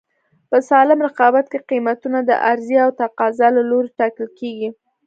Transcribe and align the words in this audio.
په 0.49 0.57
سالم 0.69 0.99
رقابت 1.07 1.45
کې 1.51 1.59
قیمتونه 1.69 2.19
د 2.23 2.31
عرضې 2.49 2.77
او 2.85 2.89
تقاضا 3.01 3.47
له 3.57 3.61
لورې 3.69 3.95
ټاکل 3.99 4.27
کېږي. 4.39 4.69